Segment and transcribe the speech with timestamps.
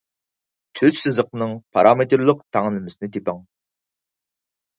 [0.79, 3.45] تۈز سىزىقنىڭ پارامېتىرلىق تەڭلىمىسىنى تېپىڭ.